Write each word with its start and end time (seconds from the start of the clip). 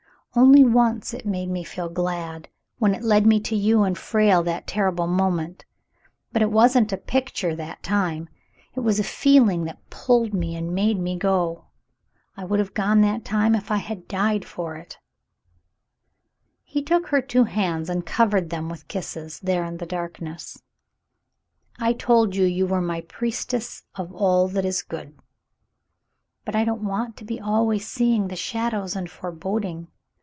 Only 0.33 0.63
once 0.63 1.13
it 1.13 1.25
made 1.25 1.49
me 1.49 1.65
feel 1.65 1.89
glad— 1.89 2.47
when 2.79 2.95
it 2.95 3.03
led 3.03 3.25
me 3.27 3.37
to 3.41 3.53
you 3.53 3.83
and 3.83 3.97
Frale 3.97 4.41
that 4.43 4.65
terrible 4.65 5.05
moment. 5.05 5.65
But 6.31 6.41
it 6.41 6.49
wasn't 6.53 6.93
a 6.93 6.97
picture 6.97 7.53
that 7.53 7.83
time; 7.83 8.29
it 8.73 8.79
was 8.79 8.97
a 8.97 9.03
feeling 9.03 9.65
that 9.65 9.89
pulled 9.89 10.33
me 10.33 10.55
and 10.55 10.73
made 10.73 10.97
me 10.97 11.17
go. 11.17 11.65
I 12.37 12.45
would 12.45 12.59
have 12.59 12.73
gone 12.73 13.01
that 13.01 13.25
time 13.25 13.53
if 13.55 13.71
I 13.71 13.75
had 13.75 14.07
died 14.07 14.45
for 14.45 14.77
it." 14.77 14.99
He 16.63 16.81
took 16.81 17.07
her 17.07 17.21
two 17.21 17.43
hands 17.43 17.89
and 17.89 18.05
covered 18.05 18.49
them 18.51 18.71
\\ath 18.71 18.87
kisses, 18.87 19.37
there 19.41 19.65
in 19.65 19.79
the 19.79 19.85
darkness. 19.85 20.63
"I 21.77 21.91
told 21.91 22.37
you 22.37 22.45
you 22.45 22.65
were 22.65 22.79
my 22.79 23.01
priestess 23.01 23.83
of 23.95 24.13
all 24.15 24.47
that 24.47 24.63
is 24.63 24.81
good." 24.81 25.13
206 26.45 26.45
The 26.45 26.45
Mountain 26.45 26.45
Girl 26.45 26.45
But 26.45 26.55
I 26.55 26.63
don't 26.63 26.87
want 26.87 27.17
to 27.17 27.25
be 27.25 27.41
always 27.41 27.85
seeing 27.85 28.29
the 28.29 28.37
shadows 28.37 28.95
and 28.95 29.11
foreboding. 29.11 29.89